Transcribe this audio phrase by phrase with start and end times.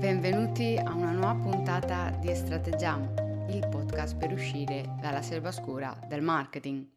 [0.00, 6.22] Benvenuti a una nuova puntata di Strategiamo, il podcast per uscire dalla selva scura del
[6.22, 6.88] marketing.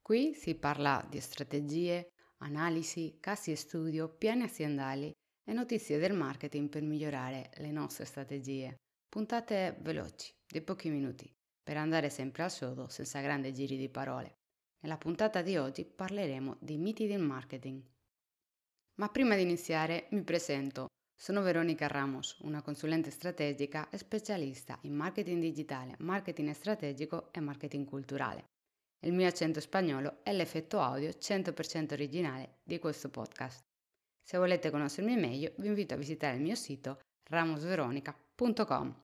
[0.00, 5.12] Qui si parla di strategie, analisi, casi e studio, piani aziendali
[5.44, 8.76] e notizie del marketing per migliorare le nostre strategie.
[9.10, 11.30] Puntate veloci, di pochi minuti,
[11.62, 14.38] per andare sempre al sodo senza grandi giri di parole.
[14.80, 17.82] Nella puntata di oggi parleremo dei miti del marketing.
[18.94, 20.86] Ma prima di iniziare mi presento.
[21.18, 27.86] Sono Veronica Ramos, una consulente strategica e specialista in marketing digitale, marketing strategico e marketing
[27.86, 28.44] culturale.
[29.00, 33.64] Il mio accento spagnolo è l'effetto audio 100% originale di questo podcast.
[34.22, 39.02] Se volete conoscermi meglio, vi invito a visitare il mio sito ramosveronica.com.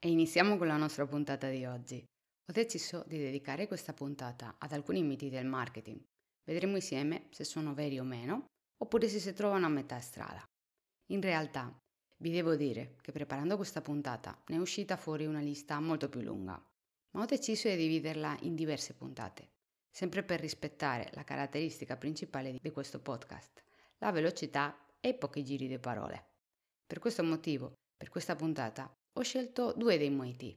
[0.00, 1.98] E iniziamo con la nostra puntata di oggi.
[1.98, 6.00] Ho deciso di dedicare questa puntata ad alcuni miti del marketing.
[6.44, 8.46] Vedremo insieme se sono veri o meno,
[8.78, 10.44] oppure se si trovano a metà strada.
[11.10, 11.72] In realtà,
[12.18, 16.20] vi devo dire che preparando questa puntata ne è uscita fuori una lista molto più
[16.20, 16.62] lunga,
[17.12, 19.50] ma ho deciso di dividerla in diverse puntate,
[19.90, 23.62] sempre per rispettare la caratteristica principale di questo podcast,
[23.98, 26.24] la velocità e i pochi giri di parole.
[26.86, 30.56] Per questo motivo, per questa puntata, ho scelto due dei moiti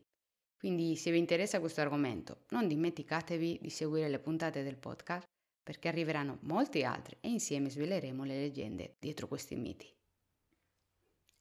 [0.62, 5.26] quindi se vi interessa questo argomento, non dimenticatevi di seguire le puntate del podcast
[5.62, 9.92] perché arriveranno molti altri e insieme sveleremo le leggende dietro questi miti.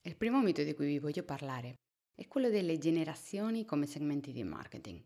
[0.03, 1.75] Il primo mito di cui vi voglio parlare
[2.13, 5.03] è quello delle generazioni come segmenti di marketing.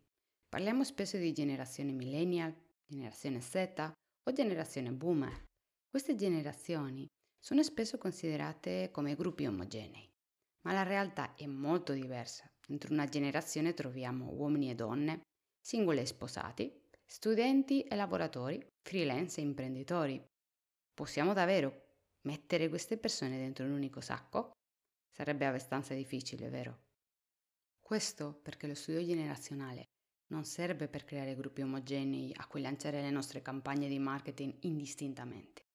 [0.47, 2.55] Parliamo spesso di generazione millennial,
[2.85, 3.91] generazione Z
[4.23, 5.43] o generazione boomer.
[5.89, 7.05] Queste generazioni
[7.37, 10.09] sono spesso considerate come gruppi omogenei,
[10.61, 15.21] ma la realtà è molto diversa Dentro una generazione troviamo uomini e donne,
[15.61, 20.23] singoli e sposati, studenti e lavoratori, freelance e imprenditori.
[20.93, 21.83] Possiamo davvero
[22.21, 24.51] mettere queste persone dentro un unico sacco?
[25.11, 26.83] Sarebbe abbastanza difficile, vero?
[27.79, 29.89] Questo perché lo studio generazionale
[30.27, 35.67] non serve per creare gruppi omogenei a cui lanciare le nostre campagne di marketing indistintamente.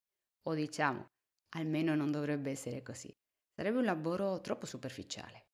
[0.42, 1.06] O diciamo,
[1.50, 3.14] almeno non dovrebbe essere così.
[3.54, 5.46] Sarebbe un lavoro troppo superficiale.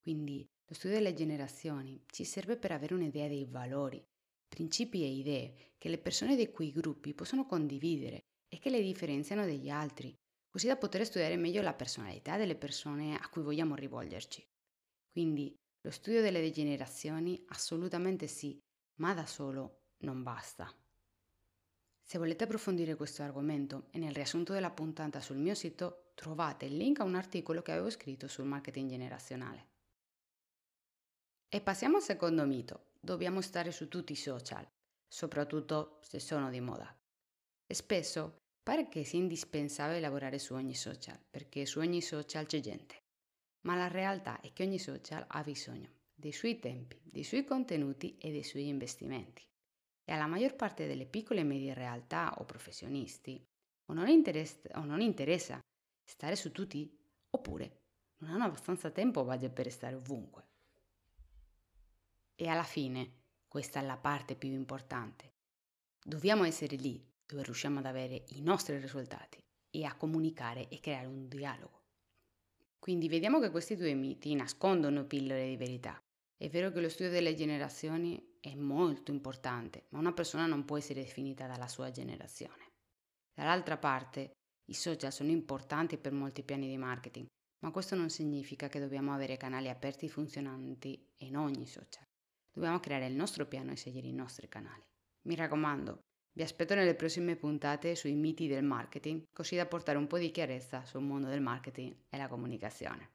[0.00, 4.04] Quindi lo studio delle generazioni ci serve per avere un'idea dei valori,
[4.52, 9.46] principi e idee che le persone di quei gruppi possono condividere e che le differenziano
[9.46, 10.14] dagli altri,
[10.46, 14.46] così da poter studiare meglio la personalità delle persone a cui vogliamo rivolgerci.
[15.10, 18.58] Quindi lo studio delle generazioni assolutamente sì,
[19.00, 20.70] ma da solo non basta.
[22.04, 27.00] Se volete approfondire questo argomento nel riassunto della puntata sul mio sito trovate il link
[27.00, 29.70] a un articolo che avevo scritto sul marketing generazionale.
[31.48, 32.91] E passiamo al secondo mito.
[33.04, 34.64] Dobbiamo stare su tutti i social,
[35.08, 36.96] soprattutto se sono di moda.
[37.66, 42.98] Spesso pare che sia indispensabile lavorare su ogni social, perché su ogni social c'è gente.
[43.62, 48.16] Ma la realtà è che ogni social ha bisogno dei suoi tempi, dei suoi contenuti
[48.18, 49.42] e dei suoi investimenti.
[50.04, 53.44] E alla maggior parte delle piccole e medie realtà o professionisti
[53.86, 55.58] o non, o non interessa
[56.08, 56.88] stare su tutti,
[57.30, 57.80] oppure
[58.18, 60.51] non hanno abbastanza tempo per stare ovunque.
[62.34, 65.32] E alla fine, questa è la parte più importante,
[66.02, 71.06] dobbiamo essere lì dove riusciamo ad avere i nostri risultati e a comunicare e creare
[71.06, 71.80] un dialogo.
[72.78, 76.02] Quindi vediamo che questi due miti nascondono pillole di verità.
[76.36, 80.76] È vero che lo studio delle generazioni è molto importante, ma una persona non può
[80.76, 82.72] essere definita dalla sua generazione.
[83.32, 84.32] Dall'altra parte,
[84.64, 87.26] i social sono importanti per molti piani di marketing,
[87.60, 92.04] ma questo non significa che dobbiamo avere canali aperti e funzionanti in ogni social.
[92.52, 94.84] Dobbiamo creare il nostro piano e scegliere i nostri canali.
[95.22, 96.02] Mi raccomando,
[96.32, 100.30] vi aspetto nelle prossime puntate sui miti del marketing, così da portare un po' di
[100.30, 103.10] chiarezza sul mondo del marketing e la comunicazione.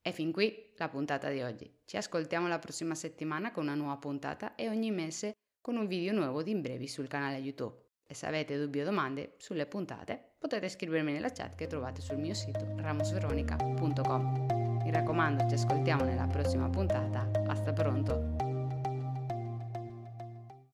[0.00, 1.68] E fin qui la puntata di oggi.
[1.84, 6.12] Ci ascoltiamo la prossima settimana con una nuova puntata e ogni mese con un video
[6.12, 7.76] nuovo di in brevi sul canale YouTube.
[8.06, 12.18] E se avete dubbi o domande sulle puntate, potete scrivermi nella chat che trovate sul
[12.18, 14.80] mio sito ramosveronica.com.
[14.84, 17.28] Mi raccomando, ci ascoltiamo nella prossima puntata.
[17.48, 18.45] Hasta pronto!